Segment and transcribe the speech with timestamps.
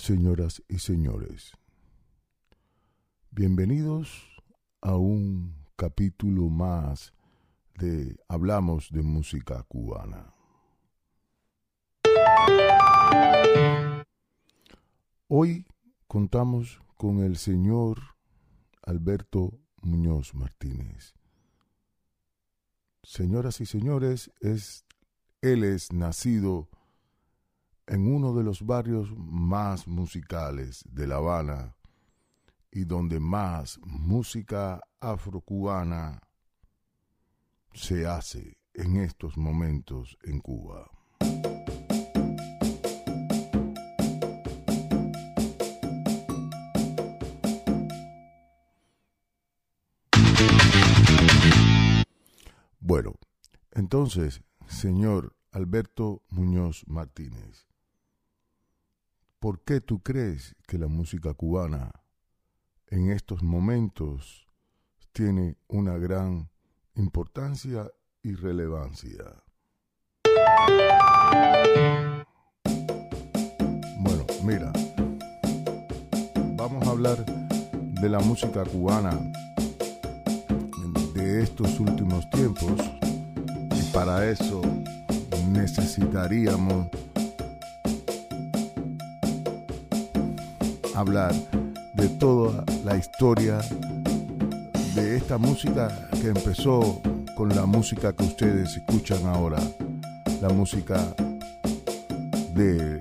[0.00, 1.52] Señoras y señores.
[3.30, 4.30] Bienvenidos
[4.80, 7.12] a un capítulo más
[7.74, 10.32] de Hablamos de música cubana.
[15.28, 15.66] Hoy
[16.06, 18.00] contamos con el señor
[18.82, 21.12] Alberto Muñoz Martínez.
[23.02, 24.86] Señoras y señores, es,
[25.42, 26.70] él es nacido
[27.90, 31.74] en uno de los barrios más musicales de La Habana
[32.70, 36.20] y donde más música afrocubana
[37.72, 40.88] se hace en estos momentos en Cuba.
[52.78, 53.14] Bueno,
[53.72, 57.69] entonces, señor Alberto Muñoz Martínez,
[59.40, 61.90] ¿por qué tú crees que la música cubana
[62.88, 64.46] en estos momentos
[65.12, 66.50] tiene una gran
[66.94, 67.90] importancia
[68.22, 69.24] y relevancia?
[74.00, 74.72] Bueno, mira,
[76.56, 79.18] vamos a hablar de la música cubana
[81.14, 82.78] de estos últimos tiempos
[83.74, 84.60] y para eso
[85.48, 86.88] necesitaríamos
[90.94, 91.34] hablar
[91.94, 93.60] de toda la historia
[94.94, 97.00] de esta música que empezó
[97.36, 99.58] con la música que ustedes escuchan ahora,
[100.40, 101.14] la música
[102.54, 102.98] de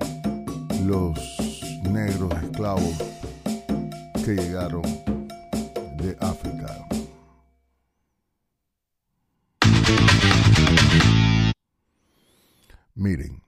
[0.85, 1.19] los
[1.83, 2.93] negros esclavos
[4.23, 4.83] que llegaron
[5.97, 6.85] de África.
[12.95, 13.41] Miren,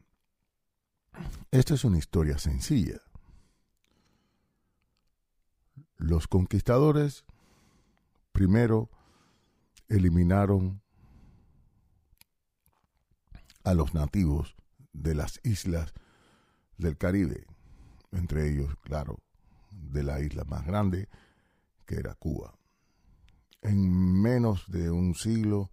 [1.52, 3.02] esta es una historia sencilla.
[6.02, 7.24] Los conquistadores
[8.32, 8.90] primero
[9.88, 10.82] eliminaron
[13.64, 14.56] a los nativos
[14.94, 15.94] de las islas
[16.78, 17.46] del Caribe,
[18.12, 19.20] entre ellos, claro,
[19.70, 21.08] de la isla más grande,
[21.86, 22.56] que era Cuba.
[23.62, 25.70] En menos de un siglo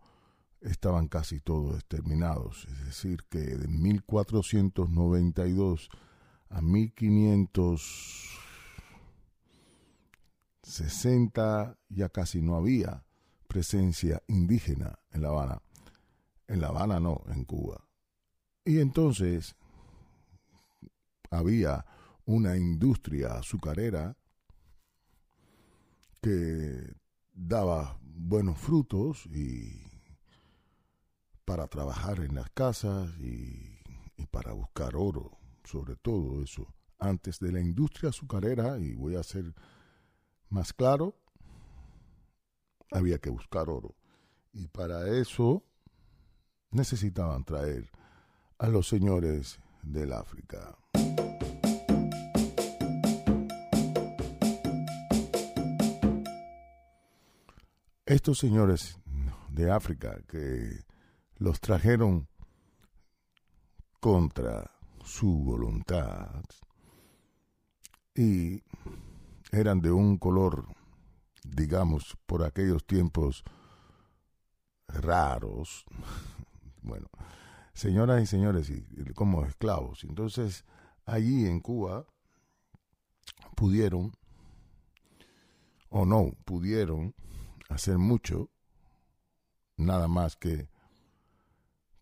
[0.61, 5.89] estaban casi todos exterminados, es decir, que de 1492
[6.51, 6.61] a
[10.69, 13.03] 1560 ya casi no había
[13.47, 15.63] presencia indígena en La Habana.
[16.47, 17.89] En La Habana no, en Cuba.
[18.65, 19.57] Y entonces
[21.31, 21.87] había
[22.27, 24.15] una industria azucarera
[26.21, 26.95] que
[27.33, 29.83] daba buenos frutos y
[31.47, 33.81] para trabajar en las casas y,
[34.19, 36.75] y, para buscar oro, sobre todo eso.
[36.99, 39.55] Antes de la industria azucarera, y voy a ser
[40.51, 41.15] más claro,
[42.91, 43.95] había que buscar oro.
[44.53, 45.65] Y para eso
[46.71, 47.91] necesitaban traer
[48.59, 50.77] a los señores del África.
[58.05, 58.99] Estos señores
[59.51, 60.85] de África que
[61.37, 62.27] los trajeron
[64.01, 64.71] contra
[65.05, 66.43] su voluntad
[68.15, 68.63] y
[69.51, 70.67] eran de un color,
[71.45, 73.45] digamos, por aquellos tiempos
[74.89, 75.85] raros,
[76.83, 77.09] bueno,
[77.73, 78.73] señoras y señores,
[79.15, 80.05] como esclavos.
[80.05, 80.65] Entonces,
[81.05, 82.07] allí en Cuba
[83.55, 84.13] pudieron,
[85.89, 87.15] o no, pudieron
[87.69, 88.51] hacer mucho,
[89.77, 90.69] nada más que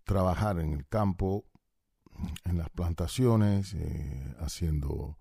[0.04, 1.44] trabajar en el campo,
[2.44, 5.18] en las plantaciones, eh, haciendo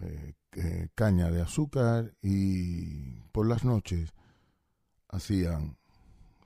[0.00, 4.12] eh, eh, caña de azúcar y por las noches
[5.08, 5.78] hacían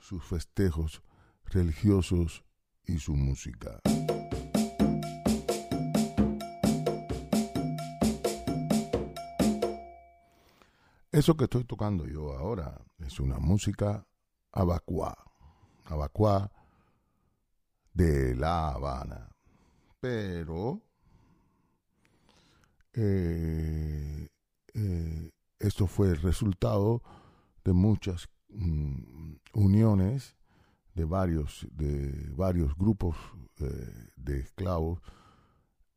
[0.00, 1.02] sus festejos
[1.44, 2.44] religiosos
[2.84, 3.80] y su música.
[11.10, 14.06] Eso que estoy tocando yo ahora es una música
[14.52, 15.16] abacuá.
[15.86, 16.52] Abacuá
[17.94, 19.30] de La Habana.
[19.98, 20.85] Pero
[22.96, 24.28] eh,
[24.74, 27.02] eh, esto fue el resultado
[27.64, 30.36] de muchas mm, uniones
[30.94, 33.16] de varios, de varios grupos
[33.60, 35.00] eh, de esclavos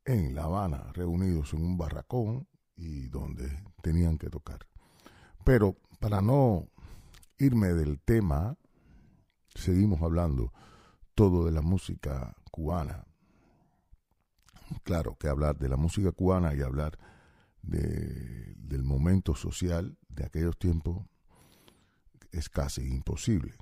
[0.04, 4.60] en La Habana, reunidos en un barracón y donde tenían que tocar.
[5.46, 6.68] Pero para no
[7.38, 8.58] irme del tema,
[9.56, 10.52] seguimos hablando
[11.16, 13.06] todo de la música cubana.
[14.84, 16.98] Claro, que hablar de la música cubana y hablar
[17.62, 21.06] de, del momento social de aquellos tiempos
[22.32, 23.54] es casi imposible.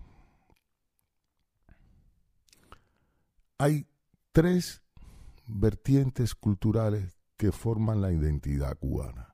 [3.58, 3.88] Hay
[4.32, 4.84] tres
[5.48, 9.34] vertientes culturales que forman la identidad cubana.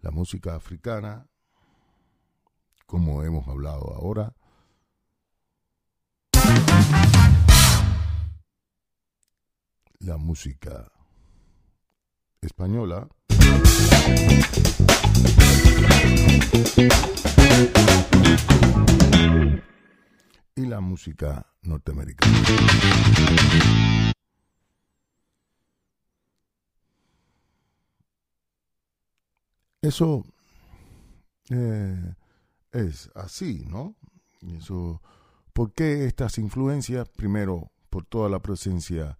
[0.00, 1.28] La música africana,
[2.86, 4.34] como hemos hablado ahora,
[10.02, 10.90] la música
[12.40, 13.08] española
[20.56, 22.32] y la música norteamericana.
[29.80, 30.24] Eso
[31.50, 32.14] eh,
[32.72, 33.94] es así, ¿no?
[34.56, 35.00] Eso,
[35.52, 37.08] ¿Por qué estas influencias?
[37.08, 39.18] Primero, por toda la presencia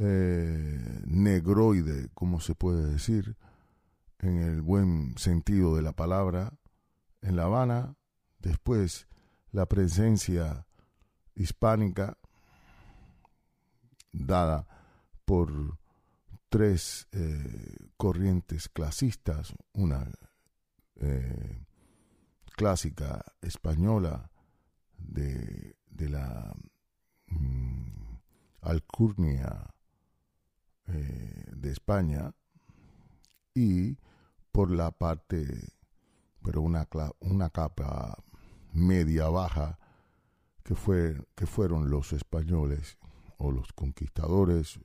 [0.00, 3.36] eh, negroide, como se puede decir,
[4.20, 6.52] en el buen sentido de la palabra,
[7.20, 7.96] en La Habana,
[8.38, 9.08] después
[9.50, 10.66] la presencia
[11.34, 12.16] hispánica
[14.12, 14.66] dada
[15.24, 15.78] por
[16.48, 20.10] tres eh, corrientes clasistas, una
[20.96, 21.64] eh,
[22.56, 24.30] clásica española
[24.96, 25.76] de,
[26.08, 26.54] la
[27.26, 28.16] mm,
[28.62, 29.74] alcurnia
[30.88, 32.34] eh, de España
[33.54, 33.98] y
[34.52, 35.46] por la parte,
[36.42, 36.88] pero una,
[37.20, 38.22] una capa
[38.72, 39.78] media baja
[40.62, 42.98] que, fue, que fueron los españoles
[43.38, 44.78] o los conquistadores.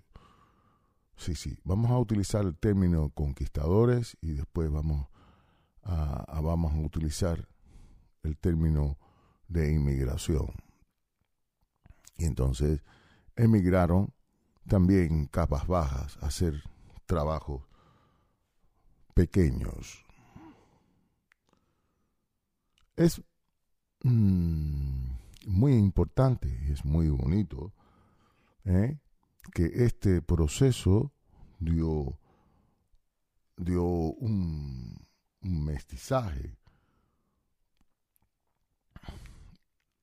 [1.16, 5.08] Sí, sí, vamos a utilizar el término conquistadores y después vamos
[5.84, 7.48] a, vamos a utilizar
[8.24, 8.98] el término
[9.48, 10.54] de inmigración.
[12.18, 12.82] Y entonces
[13.36, 14.14] emigraron
[14.68, 16.64] también capas bajas, hacer
[17.06, 17.64] trabajos
[19.14, 20.06] pequeños.
[22.96, 23.22] Es
[24.04, 25.14] mm,
[25.48, 27.74] muy importante es muy bonito
[28.66, 29.00] ¿eh?
[29.54, 31.12] que este proceso
[31.60, 32.20] dio,
[33.58, 34.96] dio un,
[35.42, 36.58] mestizaje,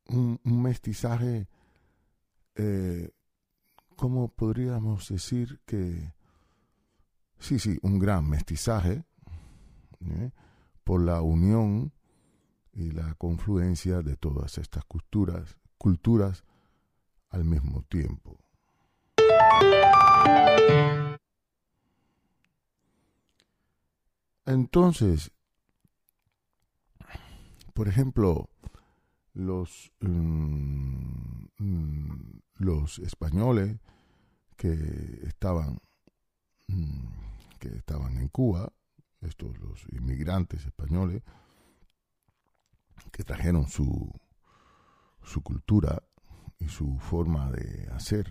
[0.07, 1.49] un, mestizaje
[2.57, 3.11] eh,
[4.00, 6.14] ¿cómo podríamos decir que,
[7.38, 9.05] sí, sí, un gran mestizaje
[10.06, 10.31] ¿eh?
[10.85, 11.93] por la unión
[12.73, 16.44] y la confluencia de todas estas culturas, culturas
[17.29, 18.38] al mismo tiempo.
[24.47, 25.31] Entonces,
[27.75, 28.49] por ejemplo,
[29.41, 33.81] los, mm, mm, los españoles
[34.57, 34.73] que
[35.23, 35.81] estaban,
[36.69, 37.07] mm,
[37.59, 38.73] que estaban en Cuba,
[39.23, 41.23] estos los inmigrantes españoles,
[43.13, 44.13] que trajeron su,
[45.23, 46.03] su cultura
[46.59, 48.31] y su forma de hacer,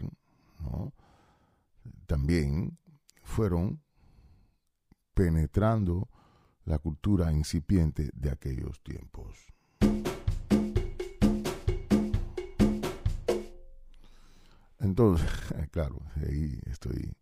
[2.05, 2.77] también
[3.23, 3.81] fueron
[5.13, 6.07] penetrando
[6.65, 9.51] la cultura incipiente de aquellos tiempos.
[14.79, 15.29] Entonces,
[15.71, 17.13] claro, ahí estoy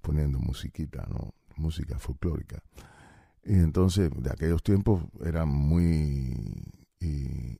[0.00, 1.34] poniendo musiquita, ¿no?
[1.56, 2.62] Música folclórica.
[3.44, 6.72] Y entonces, de aquellos tiempos era muy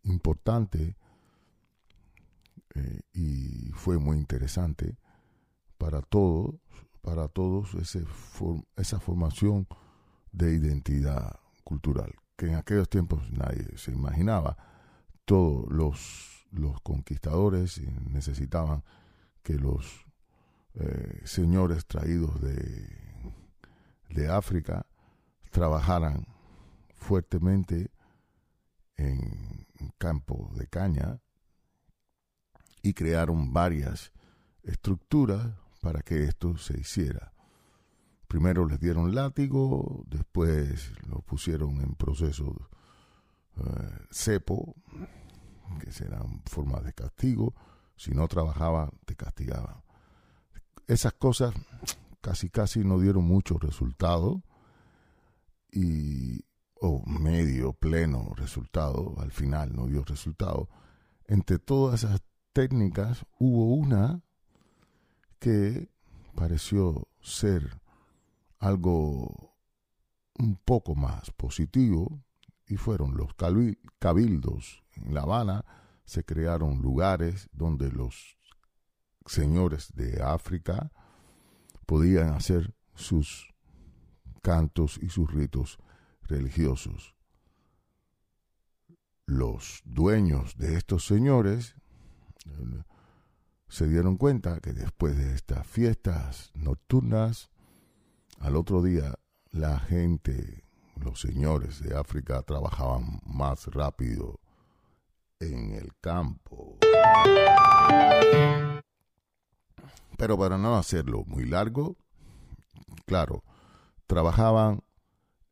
[0.03, 0.97] importante
[2.75, 4.97] eh, y fue muy interesante
[5.79, 6.55] para todos,
[7.03, 8.05] para todos ese
[8.77, 9.67] esa formación
[10.33, 14.57] de identidad cultural, que en aquellos tiempos nadie se imaginaba.
[15.25, 17.81] Todos los, los conquistadores
[18.11, 18.85] necesitaban
[19.47, 20.05] que los
[20.75, 22.89] eh, señores traídos de,
[24.11, 24.85] de África
[25.53, 26.27] trabajaran
[26.97, 27.93] fuertemente
[28.97, 31.21] en campo de caña
[32.83, 34.13] y crearon varias
[34.65, 35.47] estructuras
[35.81, 37.33] para que esto se hiciera.
[38.27, 42.69] Primero les dieron látigo, después lo pusieron en proceso
[43.59, 44.75] eh, cepo,
[45.79, 47.55] que serán formas de castigo,
[47.97, 49.83] si no trabajaba, te castigaban.
[50.87, 51.55] Esas cosas
[52.21, 54.43] casi casi no dieron mucho resultado
[55.71, 56.45] y
[56.81, 60.69] o medio pleno resultado al final no dio resultado
[61.27, 62.21] entre todas esas
[62.53, 64.21] técnicas hubo una
[65.39, 65.89] que
[66.35, 67.81] pareció ser
[68.59, 69.55] algo
[70.39, 72.21] un poco más positivo
[72.67, 73.35] y fueron los
[73.99, 75.65] cabildos en La Habana
[76.07, 78.39] se crearon lugares donde los
[79.27, 80.93] señores de África
[81.85, 83.53] podían hacer sus
[84.41, 85.79] cantos y sus ritos
[86.23, 87.15] religiosos.
[89.27, 91.75] Los dueños de estos señores
[92.47, 92.83] eh,
[93.69, 97.51] se dieron cuenta que después de estas fiestas nocturnas,
[98.39, 99.19] al otro día
[99.51, 104.39] la gente, los señores de África trabajaban más rápido
[105.41, 106.79] en el campo.
[110.17, 111.97] Pero para no hacerlo muy largo,
[113.05, 113.45] claro,
[114.07, 114.83] trabajaban,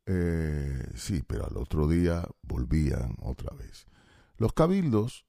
[0.07, 3.85] eh, sí, pero al otro día volvían otra vez.
[4.37, 5.25] Los cabildos,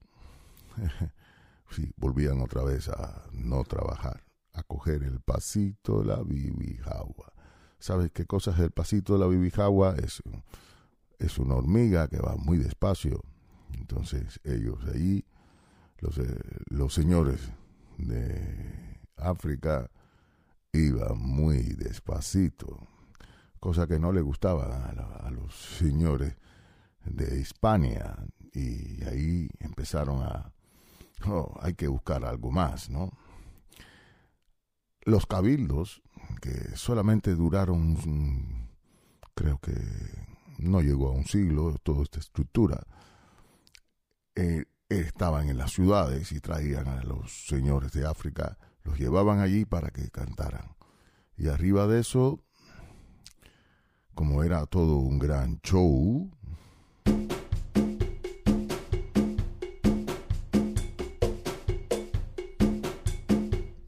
[1.70, 7.32] sí, volvían otra vez a no trabajar, a coger el pasito de la bibijagua.
[7.78, 9.96] ¿Sabes qué cosa es el pasito de la bibijagua?
[9.96, 10.22] Es,
[11.18, 13.22] es una hormiga que va muy despacio.
[13.88, 15.24] Entonces ellos ahí,
[16.00, 16.40] los, eh,
[16.70, 17.52] los señores
[17.98, 19.88] de África,
[20.72, 22.88] iban muy despacito,
[23.60, 24.86] cosa que no le gustaba
[25.24, 26.34] a, los señores
[27.04, 28.16] de Hispania.
[28.52, 30.52] Y ahí empezaron a,
[31.26, 33.12] oh, hay que buscar algo más, ¿no?
[35.02, 36.02] Los cabildos,
[36.42, 38.68] que solamente duraron,
[39.36, 39.76] creo que
[40.58, 42.84] no llegó a un siglo, toda esta estructura,
[44.36, 49.64] eh, estaban en las ciudades y traían a los señores de África, los llevaban allí
[49.64, 50.76] para que cantaran.
[51.38, 52.40] Y arriba de eso,
[54.14, 56.30] como era todo un gran show,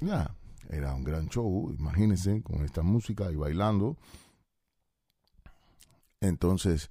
[0.01, 0.35] ya,
[0.71, 3.99] era un gran show, imagínense, con esta música y bailando.
[6.21, 6.91] Entonces,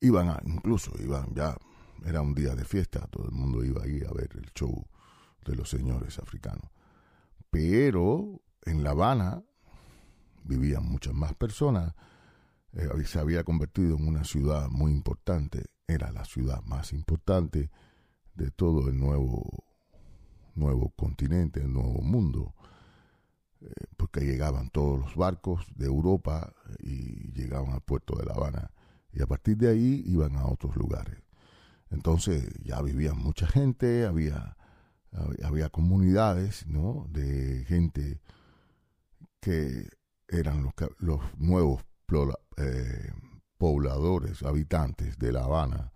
[0.00, 1.56] iban a, incluso iban ya,
[2.04, 4.86] era un día de fiesta, todo el mundo iba ahí a ver el show
[5.44, 6.70] de los señores africanos.
[7.50, 9.42] Pero en La Habana
[10.44, 11.94] vivían muchas más personas,
[12.72, 17.70] eh, se había convertido en una ciudad muy importante, era la ciudad más importante
[18.34, 19.64] de todo el nuevo,
[20.54, 22.54] nuevo continente, el nuevo mundo,
[23.60, 28.70] eh, porque llegaban todos los barcos de Europa y llegaban al puerto de La Habana,
[29.12, 31.23] y a partir de ahí iban a otros lugares.
[31.94, 34.56] Entonces ya vivía mucha gente, había,
[35.44, 37.06] había comunidades ¿no?
[37.08, 38.20] de gente
[39.40, 39.88] que
[40.26, 41.84] eran los, nuevos
[42.56, 43.12] eh,
[43.58, 45.92] pobladores, habitantes de La Habana,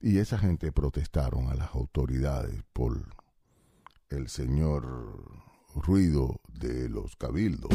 [0.00, 3.02] y esa gente protestaron a las autoridades por
[4.10, 5.42] el señor
[5.74, 7.70] ruido de los cabildos.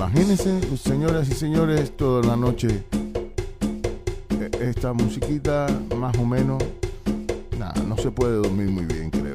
[0.00, 2.86] Imagínense, señoras y señores, toda la noche
[4.58, 6.64] esta musiquita más o menos,
[7.58, 9.34] nada, no se puede dormir muy bien, creo.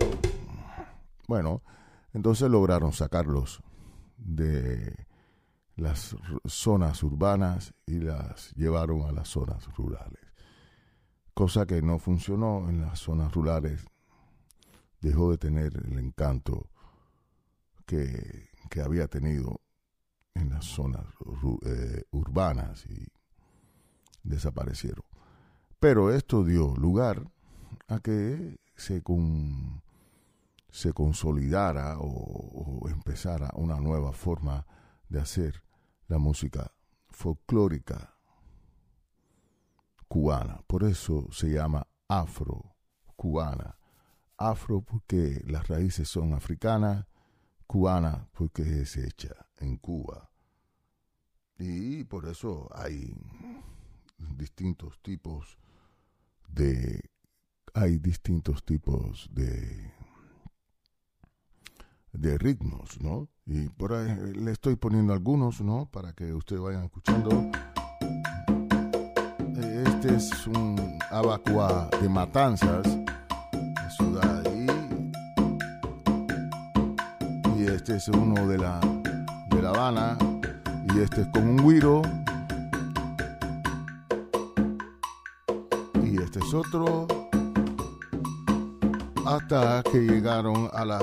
[1.27, 1.61] Bueno,
[2.13, 3.61] entonces lograron sacarlos
[4.17, 5.05] de
[5.75, 10.33] las zonas urbanas y las llevaron a las zonas rurales.
[11.35, 13.85] Cosa que no funcionó en las zonas rurales,
[14.99, 16.71] dejó de tener el encanto
[17.85, 19.61] que, que había tenido
[20.35, 21.05] en las zonas
[21.65, 23.07] eh, urbanas y
[24.23, 25.03] desaparecieron.
[25.79, 27.23] Pero esto dio lugar
[27.87, 29.01] a que se,
[30.69, 34.65] se consolidara o, empezara una nueva forma
[35.09, 35.63] de hacer
[36.07, 36.71] la música
[37.09, 38.15] folclórica
[40.07, 40.59] cubana.
[40.67, 43.77] Por eso se llama afro-cubana.
[44.37, 47.05] Afro porque las raíces son africanas,
[47.67, 50.29] cubana porque es hecha en Cuba.
[51.57, 53.15] Y por eso hay
[54.17, 55.57] distintos tipos
[56.49, 57.09] de
[57.73, 59.93] hay distintos tipos de
[62.13, 63.29] de ritmos, ¿no?
[63.45, 65.89] Y por ahí le estoy poniendo algunos, ¿no?
[65.91, 67.51] Para que ustedes vayan escuchando.
[69.85, 72.85] Este es un abacua de Matanzas,
[74.21, 74.67] ahí.
[77.57, 78.79] Y este es uno de la
[79.65, 80.17] La Habana.
[80.93, 82.03] Y este es como un guiro
[86.25, 87.07] este es otro,
[89.25, 90.99] hasta que llegaron a la...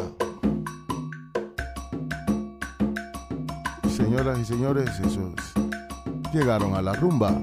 [3.97, 5.33] Señoras y señores, esos
[6.35, 7.41] llegaron a la rumba.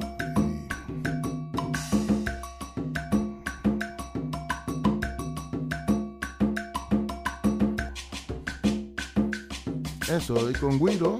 [10.20, 11.20] eso, con Guido.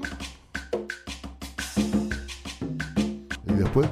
[3.46, 3.88] Y después.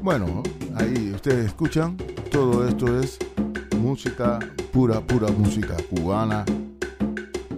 [0.00, 0.42] Bueno,
[0.74, 1.96] ahí ustedes escuchan,
[2.30, 3.18] todo esto es
[3.76, 4.38] música
[4.72, 6.44] pura, pura música cubana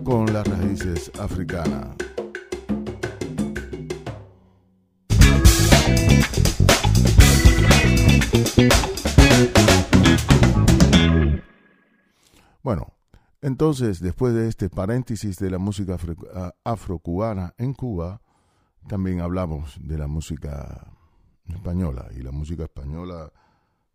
[0.02, 2.03] con las raíces africanas.
[13.45, 15.99] Entonces, después de este paréntesis de la música
[16.65, 18.23] afrocubana en Cuba,
[18.89, 20.91] también hablamos de la música
[21.45, 22.09] española.
[22.17, 23.31] Y la música española,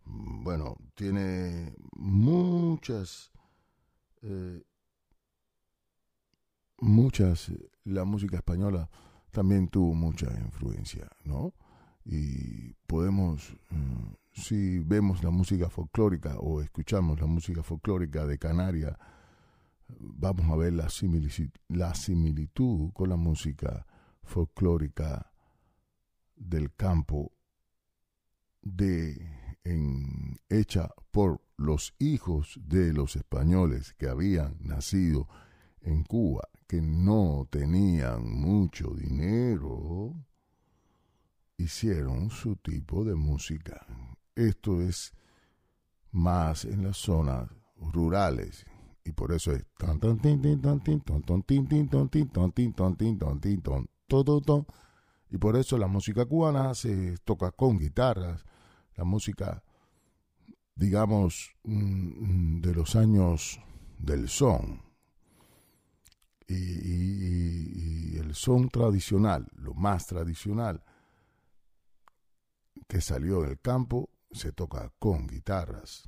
[0.05, 3.31] mm, bueno, tiene muchas,
[4.21, 4.61] eh,
[6.77, 7.51] muchas,
[7.85, 8.87] la música española
[9.31, 11.55] también tuvo mucha influencia, ¿no?
[12.05, 18.95] Y podemos, mm, si vemos la música folclórica o escuchamos la música folclórica de Canarias,
[19.99, 20.89] vamos a ver la
[21.95, 23.85] similitud, con la música
[24.23, 25.31] folclórica
[26.35, 27.31] del campo
[28.61, 35.27] de en, hecha por los hijos de los españoles que habían nacido
[35.81, 40.13] en Cuba, que no tenían mucho dinero,
[41.57, 43.85] hicieron su tipo de música.
[44.35, 45.13] Esto es
[46.11, 48.65] más en las zonas rurales
[49.09, 49.65] y por eso es
[55.31, 58.45] y por eso la música cubana se toca con guitarras,
[58.95, 59.63] la música,
[60.75, 63.59] digamos, de los años
[63.97, 64.83] del son.
[66.47, 70.83] Y, el son tradicional, lo más tradicional
[72.87, 76.07] que salió del campo, se toca con guitarras.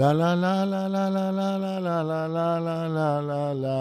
[0.00, 3.20] la la la la la la la la la la la la la la la
[3.20, 3.80] la la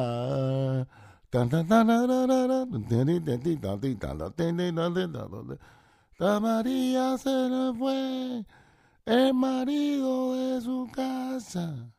[6.20, 8.46] la María se le fue
[9.06, 11.94] el marido de su casa.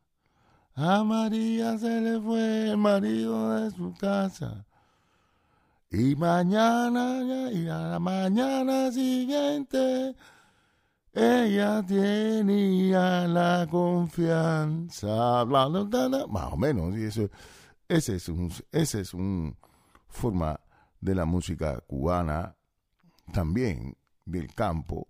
[0.74, 4.66] A María se le fue el marido de su casa.
[5.90, 10.14] Y mañana, y a la mañana siguiente,
[11.12, 15.44] ella tenía la confianza.
[15.44, 17.28] más o menos, y eso,
[17.88, 19.56] ese es un, ese es un
[20.08, 20.60] forma
[21.00, 22.56] de la música cubana
[23.32, 25.08] también del campo.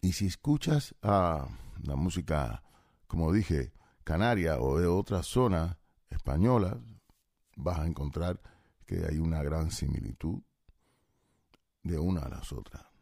[0.00, 1.46] Y si escuchas a
[1.82, 2.62] la música,
[3.06, 5.76] como dije, canaria o de otras zonas
[6.10, 6.76] españolas,
[7.56, 8.40] vas a encontrar
[8.86, 10.42] que hay una gran similitud
[11.82, 12.93] de una a las otras.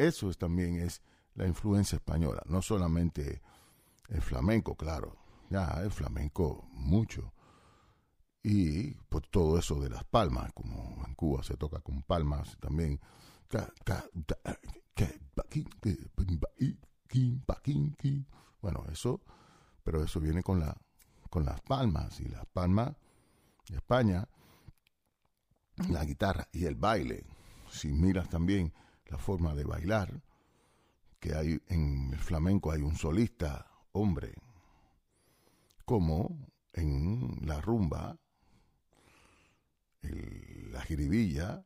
[0.00, 1.02] Eso es, también es
[1.34, 3.42] la influencia española, no solamente
[4.08, 5.16] el flamenco, claro,
[5.50, 7.34] ya el flamenco mucho.
[8.42, 12.98] Y pues todo eso de las palmas, como en Cuba se toca con palmas también
[18.62, 19.20] bueno, eso,
[19.84, 20.74] pero eso viene con, la,
[21.28, 22.96] con las palmas y las palmas
[23.68, 24.26] de España,
[25.90, 27.24] la guitarra y el baile.
[27.70, 28.72] Si miras también
[29.10, 30.22] la forma de bailar,
[31.18, 34.34] que hay en el flamenco hay un solista hombre,
[35.84, 36.38] como
[36.72, 38.16] en la rumba,
[40.02, 41.64] la jiribilla,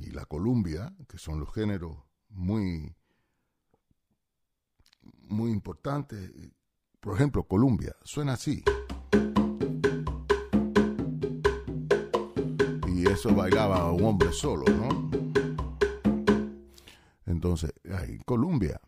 [0.00, 1.96] y la columbia, que son los géneros
[2.30, 2.94] muy,
[5.22, 6.30] muy importantes.
[7.00, 8.62] Por ejemplo, Columbia, suena así.
[13.14, 15.10] Eso bailaba un hombre solo, ¿no?
[17.26, 18.80] Entonces, hay Columbia.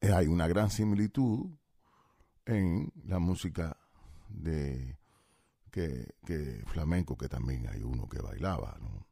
[0.00, 1.48] Hay una gran similitud
[2.44, 3.76] en la música
[4.28, 4.98] de
[5.70, 6.12] que,
[6.66, 9.06] flamenco, que también hay uno que bailaba, ¿no?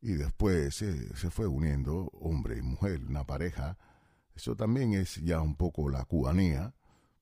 [0.00, 3.76] Y después se, se fue uniendo hombre y mujer, una pareja.
[4.34, 6.74] Eso también es ya un poco la cubanía,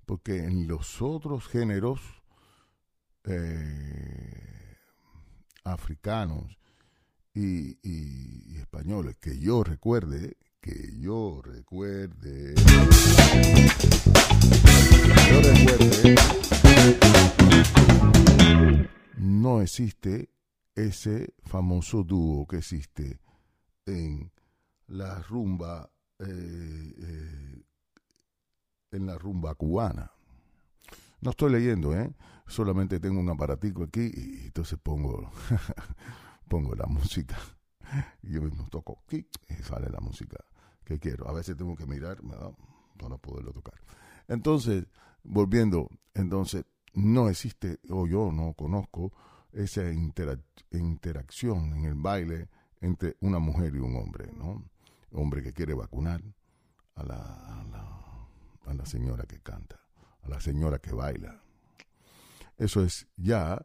[0.06, 2.00] porque en los otros géneros
[3.24, 4.54] eh,
[5.64, 6.58] africanos
[7.34, 12.54] y, españoles, que yo recuerde, que yo recuerde,
[15.30, 16.14] yo recuerde,
[19.16, 20.30] no existe
[20.74, 23.18] ese famoso dúo que existe
[23.86, 24.30] en
[24.86, 27.62] la rumba eh, eh,
[28.92, 30.10] en la rumba cubana.
[31.24, 32.12] No estoy leyendo, ¿eh?
[32.46, 35.30] Solamente tengo un aparatico aquí y entonces pongo,
[36.48, 37.38] pongo la música.
[38.20, 39.24] Yo mismo toco y
[39.62, 40.36] sale la música
[40.84, 41.26] que quiero.
[41.26, 42.18] A veces tengo que mirar
[42.98, 43.80] para poderlo tocar.
[44.28, 44.86] Entonces,
[45.22, 49.10] volviendo, entonces, no existe, o yo no conozco,
[49.50, 49.82] esa
[50.72, 52.50] interacción en el baile
[52.82, 54.62] entre una mujer y un hombre, ¿no?
[55.10, 56.22] Hombre que quiere vacunar
[56.96, 57.24] a la,
[58.66, 59.80] a la señora que canta,
[60.24, 61.42] a la señora que baila.
[62.56, 63.64] Eso es ya,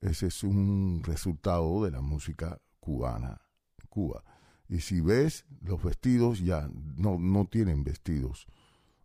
[0.00, 3.40] ese es un resultado de la música cubana,
[3.88, 4.22] Cuba.
[4.68, 8.46] Y si ves, los vestidos ya no, no tienen vestidos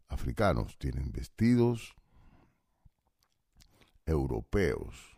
[0.10, 1.96] africanos, tienen vestidos
[4.06, 5.18] europeos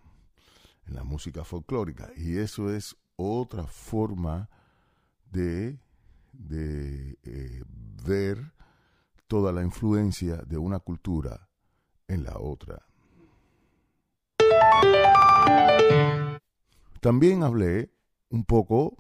[0.86, 2.12] en la música folclórica.
[2.16, 4.50] Y eso es otra forma
[5.32, 5.80] de,
[6.34, 7.64] de eh,
[8.06, 8.54] ver
[9.28, 11.50] toda la influencia de una cultura
[12.14, 12.86] en la otra.
[17.02, 17.92] También hablé
[18.30, 18.96] un poco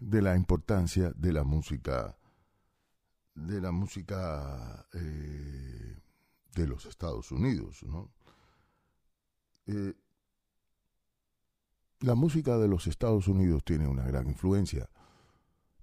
[0.00, 2.16] de la importancia de la música
[3.34, 5.96] de la música eh,
[6.54, 8.10] de los Estados Unidos, ¿no?
[9.66, 9.94] Eh,
[12.00, 14.88] la música de los Estados Unidos tiene una gran influencia.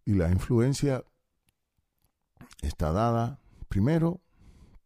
[0.05, 1.03] Y la influencia
[2.61, 3.39] está dada,
[3.69, 4.21] primero,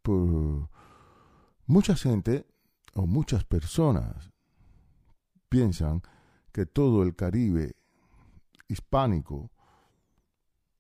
[0.02, 0.70] por
[1.70, 2.48] mucha gente
[2.96, 4.32] o muchas personas
[5.50, 6.02] piensan
[6.52, 7.76] que todo el Caribe
[8.68, 9.52] hispánico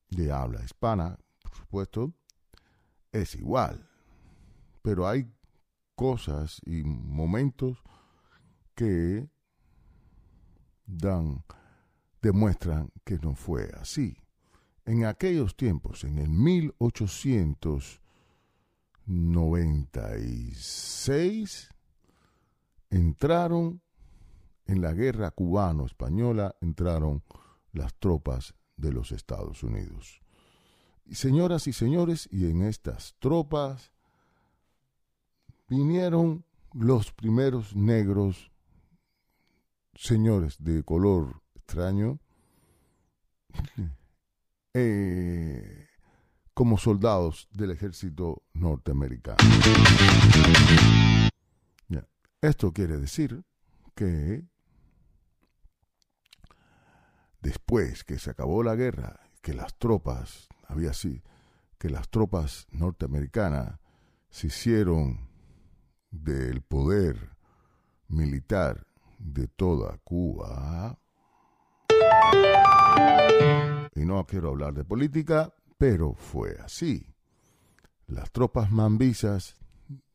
[0.09, 2.13] de habla hispana, por supuesto,
[3.11, 3.87] es igual.
[4.81, 5.31] Pero hay
[5.93, 7.83] cosas y momentos
[8.73, 9.29] que
[10.87, 11.45] dan,
[12.19, 14.17] demuestran que no fue así.
[14.85, 16.31] En aquellos tiempos, en el
[19.09, 21.69] 1896,
[22.91, 23.81] entraron
[24.65, 27.23] en la guerra cubano-española, entraron
[27.71, 30.21] las tropas de los Estados Unidos.
[31.11, 33.91] señoras y señores, y en estas tropas
[35.67, 38.51] vinieron los primeros negros
[39.95, 42.19] señores de color extraño
[44.73, 45.88] eh,
[46.59, 49.37] como soldados del ejército norteamericano.
[52.41, 53.45] Esto quiere decir
[53.95, 54.43] que
[57.41, 61.23] después que se acabó la guerra, que las tropas, había así,
[61.77, 63.79] que las tropas norteamericanas
[64.29, 65.29] se hicieron
[66.11, 67.37] del poder
[68.09, 68.85] militar
[69.17, 70.99] de toda Cuba.
[73.95, 77.15] Y no quiero hablar de política, pero fue así.
[78.05, 79.55] Las tropas mambisas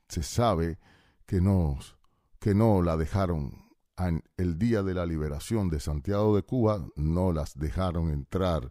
[0.08, 0.78] se sabe
[1.26, 1.78] que no,
[2.38, 3.64] que no la dejaron
[4.36, 8.70] el día de la liberación de Santiago de Cuba, no las dejaron entrar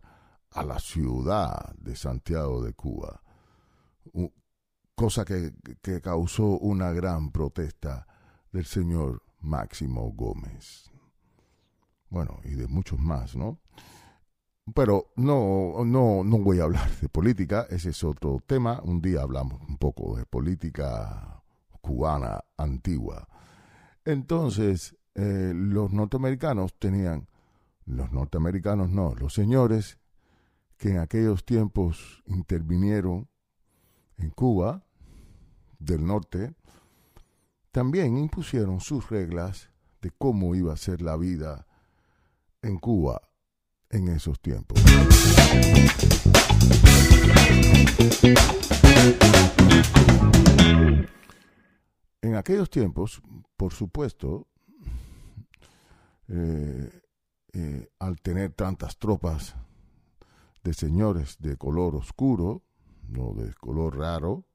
[0.52, 3.24] a la ciudad de Santiago de Cuba.
[4.94, 5.52] Cosa que,
[5.82, 8.06] que causó una gran protesta
[8.52, 10.92] del señor Máximo Gómez.
[12.10, 13.60] Bueno, y de muchos más, ¿no?
[14.72, 18.82] Pero no, no, no voy a hablar de política, ese es otro tema.
[18.84, 21.44] Un día hablamos un poco de política
[21.82, 23.28] cubana antigua.
[24.06, 27.28] Entonces, eh, los norteamericanos tenían,
[27.86, 30.00] los norteamericanos no, los señores
[30.78, 33.28] que en aquellos tiempos intervinieron
[34.18, 34.86] en Cuba
[35.78, 36.56] del norte,
[37.72, 39.70] también impusieron sus reglas
[40.02, 41.68] de cómo iba a ser la vida
[42.62, 43.22] en Cuba
[43.94, 44.82] en esos tiempos.
[52.22, 53.22] En aquellos tiempos,
[53.56, 54.48] por supuesto,
[56.28, 57.02] eh,
[57.54, 59.56] eh, al tener tantas tropas
[60.64, 62.64] de señores de color oscuro,
[63.10, 64.46] no de color raro,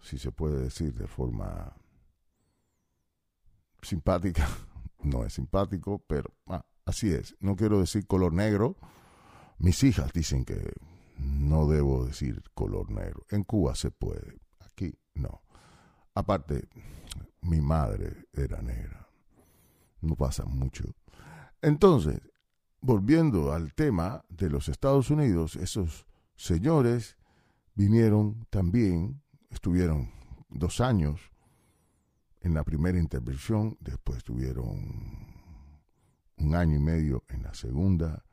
[0.00, 1.74] si se puede decir de forma
[3.80, 4.46] simpática,
[5.02, 7.36] no es simpático, pero ah, así es.
[7.40, 8.76] No quiero decir color negro.
[9.58, 10.72] Mis hijas dicen que
[11.18, 13.24] no debo decir color negro.
[13.30, 15.42] En Cuba se puede, aquí no.
[16.14, 16.68] Aparte,
[17.42, 19.08] mi madre era negra.
[20.00, 20.84] No pasa mucho.
[21.60, 22.20] Entonces,
[22.80, 27.16] volviendo al tema de los Estados Unidos, esos señores
[27.74, 30.10] vinieron también, estuvieron
[30.48, 31.20] dos años
[32.40, 35.31] en la primera intervención, después tuvieron
[36.38, 38.24] un año y medio en la segunda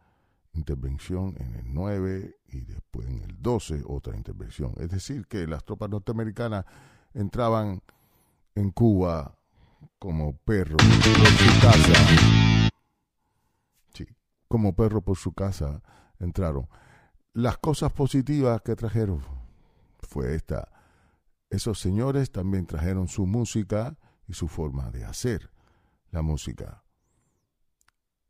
[0.54, 4.74] intervención en el 9 y después en el 12 otra intervención.
[4.78, 6.66] Es decir, que las tropas norteamericanas
[7.14, 7.82] entraban
[8.56, 9.38] en Cuba
[9.98, 12.72] como perro por su casa.
[13.94, 14.08] Sí,
[14.48, 15.82] como perro por su casa
[16.20, 16.68] entraron.
[17.34, 19.22] Las cosas positivas que trajeron
[20.00, 20.72] fue esta.
[21.50, 25.50] Esos señores también trajeron su música y su forma de hacer
[26.12, 26.84] la música.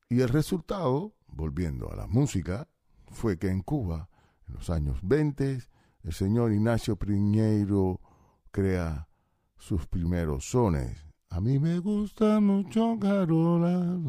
[0.09, 2.67] Y el resultado, volviendo a la música,
[3.11, 4.09] fue que en Cuba,
[4.47, 5.59] en los años 20,
[6.03, 8.01] el señor Ignacio Priñeiro
[8.49, 9.07] crea
[9.55, 11.05] sus primeros sones.
[11.29, 13.99] A mí me gusta mucho Carola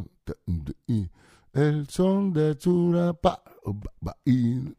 [0.87, 1.11] y
[1.53, 3.43] el son de Churapa
[4.25, 4.75] y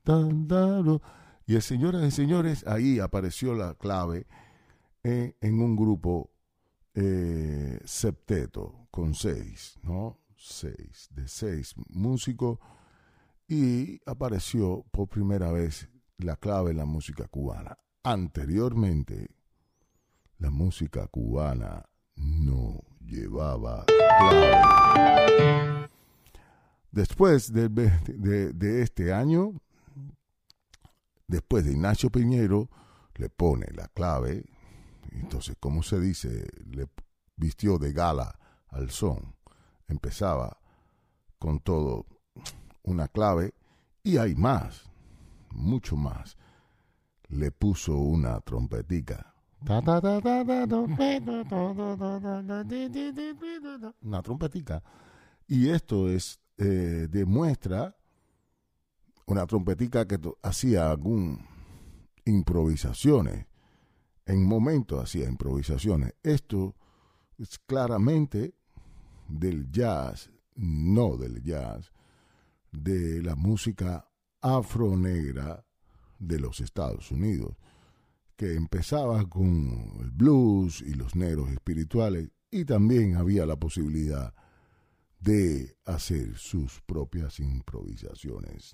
[1.45, 4.25] y el señoras y señores ahí apareció la clave
[5.03, 6.31] en, en un grupo
[6.95, 10.20] eh, septeto con seis, ¿no?
[10.43, 12.58] Seis, de seis músicos
[13.47, 17.77] y apareció por primera vez la clave en la música cubana.
[18.04, 19.30] Anteriormente,
[20.39, 25.88] la música cubana no llevaba clave.
[26.91, 29.54] Después de, de, este año,
[31.27, 32.69] después de Ignacio Piñero,
[33.15, 34.45] le pone la clave
[35.12, 36.47] entonces, ¿cómo se dice?
[36.65, 36.88] Le
[37.36, 39.36] vistió de gala al son.
[39.91, 40.58] Empezaba
[41.38, 42.06] con todo
[42.84, 43.54] una clave
[44.04, 44.89] y hay más,
[45.51, 46.38] mucho más.
[47.27, 49.34] Le puso una trompetica.
[54.01, 54.84] Una trompetica.
[55.47, 57.95] Y esto es, eh, demuestra
[59.25, 61.45] una trompetica que hacía algún
[62.25, 63.45] improvisaciones
[64.25, 66.13] en momentos hacía improvisaciones.
[66.23, 66.75] Esto
[67.38, 68.56] es claramente
[69.39, 71.91] del jazz, no del jazz,
[72.71, 74.07] de la música
[74.41, 75.65] afronegra
[76.19, 77.55] de los Estados Unidos,
[78.35, 84.33] que empezaba con el blues y los negros espirituales y también había la posibilidad
[85.19, 88.71] de hacer sus propias improvisaciones.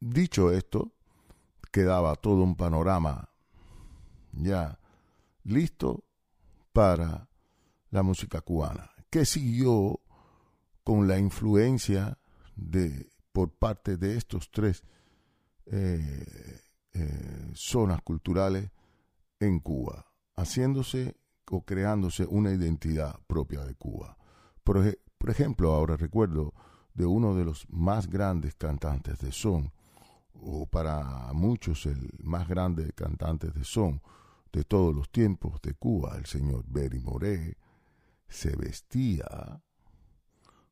[0.00, 0.94] Dicho esto,
[1.70, 3.28] quedaba todo un panorama
[4.32, 4.78] ya
[5.44, 6.04] listo
[6.72, 7.28] para
[7.90, 10.00] la música cubana, que siguió
[10.84, 12.18] con la influencia
[12.54, 14.82] de por parte de estos tres
[15.66, 16.60] eh,
[16.92, 18.70] eh, zonas culturales
[19.40, 21.16] en Cuba, haciéndose
[21.50, 24.16] o creándose una identidad propia de Cuba.
[24.64, 26.54] Por, por ejemplo, ahora recuerdo
[26.94, 29.72] de uno de los más grandes cantantes de son,
[30.40, 34.00] o para muchos el más grande cantante de son
[34.52, 37.56] de todos los tiempos de Cuba, el señor Berry Moré,
[38.28, 39.62] se vestía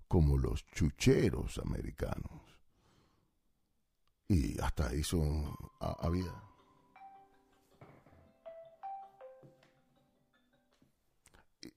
[0.09, 2.43] como los chucheros americanos.
[4.29, 6.33] Y hasta hizo, había...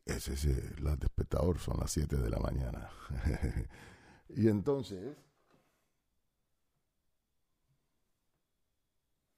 [0.05, 2.89] Ese es el despertador, son las 7 de la mañana.
[4.29, 5.15] y entonces...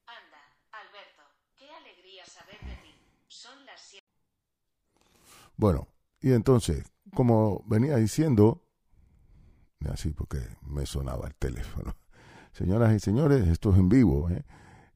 [0.05, 1.23] Anda, Alberto,
[1.57, 2.95] qué alegría saber de ti.
[3.27, 4.01] Son las 7.
[5.61, 5.87] Bueno,
[6.19, 8.63] y entonces, como venía diciendo,
[9.91, 11.95] así porque me sonaba el teléfono.
[12.51, 14.43] Señoras y señores, esto es en vivo, ¿eh?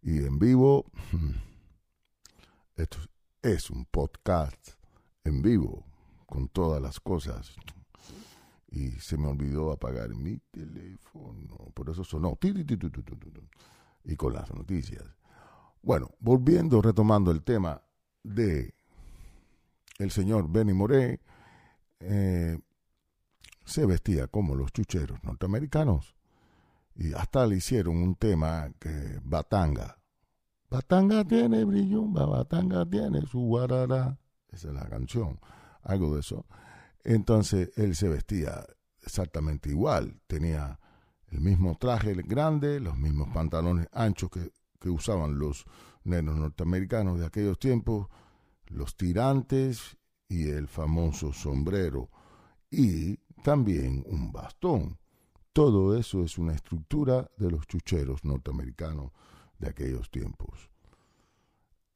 [0.02, 0.86] Y en vivo,
[2.78, 2.98] esto
[3.44, 4.70] es un podcast
[5.24, 5.86] en vivo,
[6.26, 7.56] con todas las cosas.
[8.68, 12.40] Y se me olvidó apagar mi teléfono, por eso sonó.
[14.04, 15.04] Y con las noticias.
[15.84, 17.84] Bueno, volviendo, retomando el tema
[18.24, 18.74] de
[19.98, 21.20] el señor Benny Moré,
[22.00, 22.60] eh,
[23.66, 26.16] se vestía como los chucheros norteamericanos
[26.96, 29.98] y hasta le hicieron un tema que Batanga.
[30.70, 34.18] Batanga tiene brillumba, Batanga tiene su guarara.
[34.50, 35.40] Esa es la canción,
[35.82, 36.46] algo de eso.
[37.04, 38.66] Entonces él se vestía
[39.02, 40.80] exactamente igual, tenía
[41.28, 45.66] el mismo traje grande, los mismos pantalones anchos que, que usaban los
[46.04, 48.08] nenos norteamericanos de aquellos tiempos,
[48.76, 52.10] los tirantes y el famoso sombrero,
[52.70, 54.98] y también un bastón
[55.56, 59.14] todo eso es una estructura de los chucheros norteamericanos
[59.58, 60.70] de aquellos tiempos.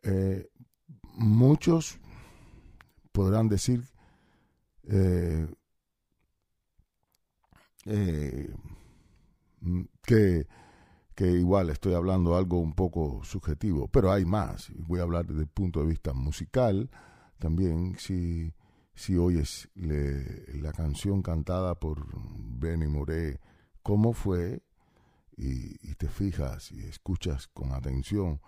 [0.01, 0.49] Eh,
[1.15, 1.99] muchos
[3.11, 3.83] podrán decir
[4.83, 5.45] eh,
[7.83, 8.55] eh,
[10.03, 10.47] que,
[11.19, 14.71] que, igual estoy hablando algo un poco subjetivo, pero hay más.
[14.77, 16.89] Voy a hablar desde el punto de vista musical,
[17.39, 18.53] también si,
[18.95, 23.41] si oyes la canción cantada por Benny Moré,
[23.83, 24.63] cómo fue,
[25.35, 28.39] y, te fijas y escuchas con atención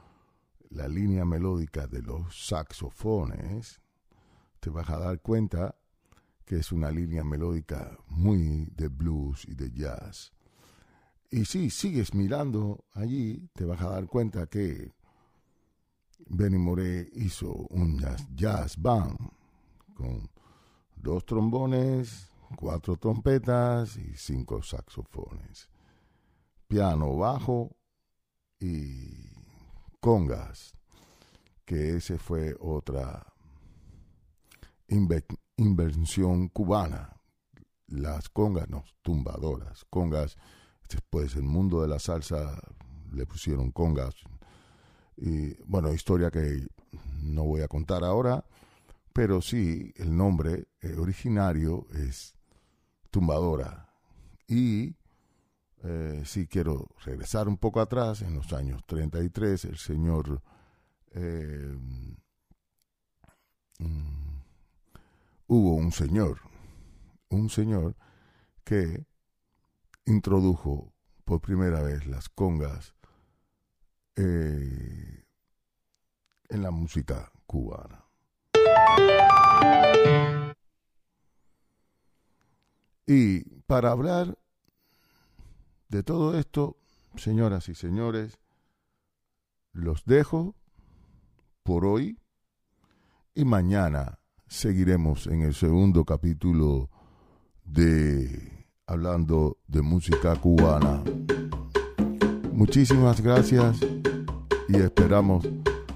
[0.69, 3.81] la línea melódica de los saxofones,
[4.61, 5.75] te vas a dar cuenta
[6.45, 10.31] que es una línea melódica muy de blues y de jazz.
[11.33, 14.93] Y si sigues mirando allí, te vas a dar cuenta que
[16.27, 18.03] Benny Moré hizo un
[18.35, 19.17] jazz, band
[19.95, 20.29] con
[20.97, 25.69] dos trombones, cuatro trompetas y cinco saxofones,
[26.67, 27.77] piano bajo
[28.59, 29.31] y
[30.01, 30.73] congas,
[31.63, 33.25] que ese fue otra
[35.55, 37.15] invención cubana.
[37.87, 40.37] Las congas, no, tumbadoras, congas,
[40.91, 42.59] después el mundo de la salsa
[43.11, 44.15] le pusieron congas
[45.17, 46.67] y bueno, historia que
[47.21, 48.43] no voy a contar ahora,
[49.13, 52.33] pero sí, el nombre eh, originario es
[53.11, 53.87] Tumbadora.
[54.47, 54.95] Y
[55.83, 60.41] eh, sí quiero regresar un poco atrás, en los años 33, el señor...
[61.13, 61.77] Eh,
[63.79, 64.31] mm,
[65.47, 66.39] hubo un señor,
[67.29, 67.95] un señor
[68.63, 69.05] que
[70.05, 70.93] introdujo
[71.25, 72.93] por primera vez las congas
[74.15, 75.23] eh,
[76.49, 78.05] en la música cubana.
[83.05, 84.37] Y para hablar
[85.89, 86.77] de todo esto,
[87.15, 88.39] señoras y señores,
[89.73, 90.55] los dejo
[91.63, 92.17] por hoy
[93.33, 96.89] y mañana seguiremos en el segundo capítulo
[97.63, 98.60] de
[98.91, 101.01] Hablando de Música Cubana.
[102.51, 103.77] Muchísimas gracias
[104.67, 105.47] y esperamos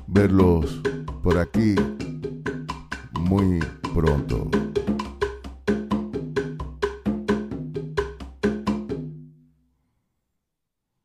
[0.08, 0.82] verlos
[1.22, 1.76] por aquí
[3.20, 3.60] muy
[3.94, 4.50] pronto.